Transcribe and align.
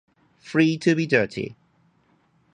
Free 0.39 0.79
to 0.79 0.95
Be 0.95 1.05
Dirty! 1.05 1.55